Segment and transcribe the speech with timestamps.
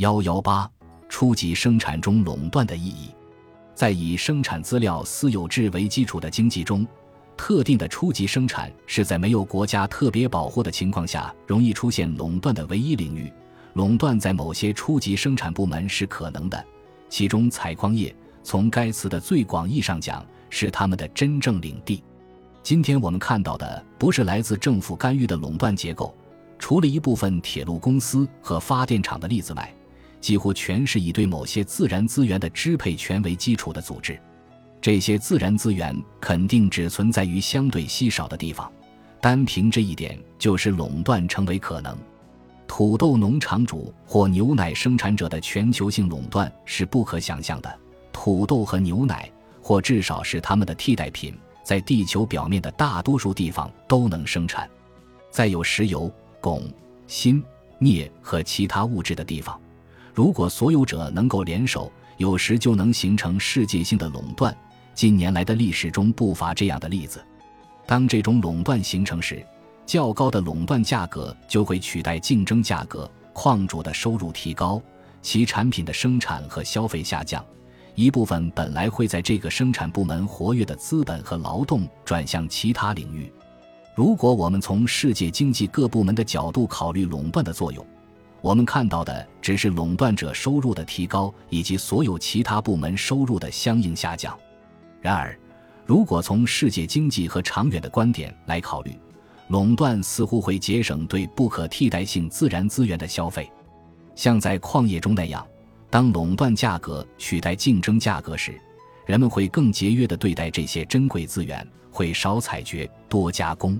[0.00, 0.66] 幺幺八，
[1.10, 3.10] 初级生产中垄断的意义，
[3.74, 6.86] 在以生产资料私有制为基础的经济中，
[7.36, 13.30] 特定的初级生产是在没有国家特别保护的情况下容易出现垄断的唯一领域。
[13.74, 16.64] 垄断在某些初级生产部门是可能的，
[17.10, 22.02] 其中采矿业，从该词的最广义上讲，是他们的真正领地。
[22.62, 26.14] 今天我们看到的不是来自政府干预的垄断结构，
[26.58, 29.70] 除了一部分铁路公司和发电厂的例子外。
[30.20, 34.20] 几乎全是以对某些自然资源的支配权为基础的组织，
[34.80, 38.70] 这些自然资源肯定只存在于相对稀少的地方，
[39.20, 41.96] 单凭这一点就使垄断成为可能。
[42.66, 47.78] 土豆农场主或牛奶生产者的全球性垄断是不可想象的。
[48.12, 49.28] 土豆和牛奶，
[49.60, 51.34] 或至少是它们的替代品，
[51.64, 54.70] 在地球表面的大多数地方都能生产。
[55.30, 56.62] 在有石油、汞、
[57.08, 57.42] 锌、
[57.80, 59.60] 镍和其他物质的地方。
[60.14, 64.56] 如果所有者能够联手，有时就能形成世界性的垄断。
[64.94, 67.24] 近年来的历史中不乏这样的例子。
[67.86, 69.44] 当这种垄断形成时，
[69.86, 74.80] 较高的垄断价格就会取代竞争价格，矿主的收入提高，
[75.22, 77.44] 其产品的生产和消费下降，
[77.94, 83.32] 一部分本来会在这个生产部门活跃的资本和劳动转向其他领域。
[83.94, 87.84] 如果我们从世界经济各部门的角度考虑垄断的作用，
[88.42, 94.38] 我们看到的只是垄断者收入的提高，以及所有其他部门收入的相应下降。
[95.00, 95.38] 然而，
[95.84, 98.96] 如果从世界经济和长远的观点来考虑，
[99.48, 103.50] 垄断似乎会节省对不可替代性自然资源的消费，
[104.14, 105.46] 像在矿业中那样，
[105.90, 108.58] 当垄断价格取代竞争价格时，
[109.06, 113.78] 人们会更节约地对待这些珍贵资源，会少采掘、多加工。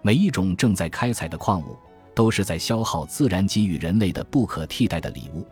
[0.00, 1.76] 每一种正在开采的矿物。
[2.14, 5.46] 都是在消耗自然给予人类的不可替代的礼物，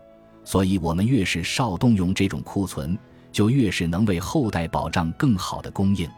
[0.45, 2.99] 所以，我们越是少动用这种库存，
[3.31, 6.09] 就越是能为后代保障更好的供应。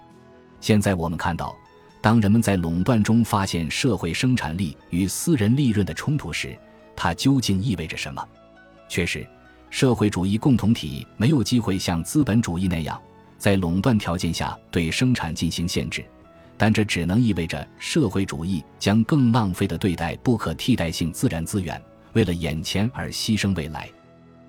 [0.60, 1.54] 现在我们看到，
[2.00, 6.56] 当人们在垄断中发现社会生产力与私人利润的冲突时，
[6.96, 8.26] 它究竟意味着什么？
[8.88, 9.26] 确实，
[9.68, 13.00] 社会主义共同体没有机会像资本主义那样，
[13.38, 16.04] 在垄断条件下对生产进行限制。
[16.60, 21.80] 但这只能意味着社会主义将更浪费的对待不可替代性自然资源，
[22.12, 23.88] 为了眼前而牺牲未来。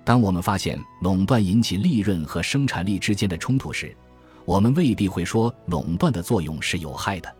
[0.04, 3.96] 当我们发现垄断引起利润和生产力之间的冲突时，
[4.44, 7.34] 我们未必会说垄断的作用是有害的。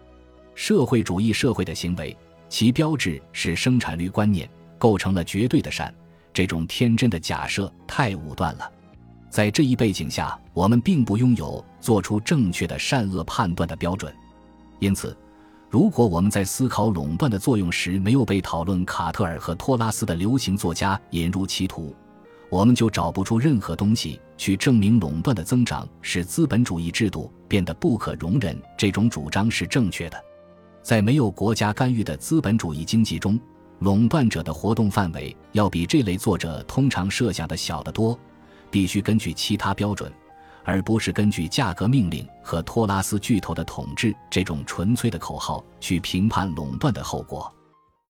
[0.55, 2.17] 社会主义社会的行为，
[2.49, 5.95] 其标志是生产率观念构成了绝对的善，
[6.33, 8.73] 这种天真的假设太武断了。
[9.29, 14.11] 在这一背景下，我们并不拥有做出正确的善恶判断的标准。
[14.83, 15.17] 因此，
[15.71, 21.95] 如果我们在思考垄断的作用时没有被讨论卡特尔和托拉斯的流行作家引入歧途，
[22.51, 28.61] 我们就找不出任何东西去证明垄断的增长使资本主义制度变得不可容忍。
[28.77, 30.21] 这种主张是正确的。
[30.83, 33.39] 在没有国家干预的资本主义经济中，
[33.79, 38.19] 垄断者的活动范围要比这类作者通常设想的小得多，
[38.69, 40.13] 必须根据其他标准。
[40.65, 47.53] 而不是根据价格命令和托拉斯巨头的统治这种纯粹的口号去评判垄断的后果。